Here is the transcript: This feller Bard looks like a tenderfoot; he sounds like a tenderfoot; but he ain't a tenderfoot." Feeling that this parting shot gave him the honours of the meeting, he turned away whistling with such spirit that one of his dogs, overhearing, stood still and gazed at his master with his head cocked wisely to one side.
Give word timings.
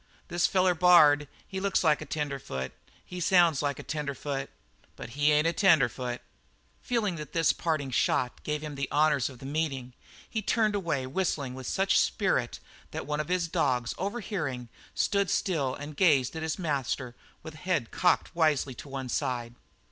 This 0.29 0.47
feller 0.47 0.73
Bard 0.73 1.27
looks 1.53 1.83
like 1.83 2.01
a 2.01 2.07
tenderfoot; 2.07 2.71
he 3.05 3.19
sounds 3.19 3.61
like 3.61 3.77
a 3.77 3.83
tenderfoot; 3.83 4.49
but 4.95 5.09
he 5.09 5.31
ain't 5.31 5.45
a 5.45 5.53
tenderfoot." 5.53 6.21
Feeling 6.81 7.17
that 7.17 7.33
this 7.33 7.53
parting 7.53 7.91
shot 7.91 8.41
gave 8.41 8.63
him 8.63 8.73
the 8.73 8.91
honours 8.91 9.29
of 9.29 9.37
the 9.37 9.45
meeting, 9.45 9.93
he 10.27 10.41
turned 10.41 10.73
away 10.73 11.05
whistling 11.05 11.53
with 11.53 11.67
such 11.67 11.99
spirit 11.99 12.59
that 12.89 13.05
one 13.05 13.19
of 13.19 13.27
his 13.27 13.47
dogs, 13.47 13.93
overhearing, 13.99 14.69
stood 14.95 15.29
still 15.29 15.75
and 15.75 15.95
gazed 15.97 16.35
at 16.35 16.41
his 16.41 16.57
master 16.57 17.15
with 17.43 17.53
his 17.53 17.65
head 17.65 17.91
cocked 17.91 18.35
wisely 18.35 18.73
to 18.73 18.89
one 18.89 19.07
side. 19.07 19.53